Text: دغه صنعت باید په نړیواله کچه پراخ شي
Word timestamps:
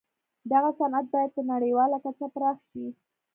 دغه 0.51 0.69
صنعت 0.79 1.05
باید 1.13 1.31
په 1.35 1.41
نړیواله 1.51 1.97
کچه 2.05 2.27
پراخ 2.33 2.57
شي 2.71 2.85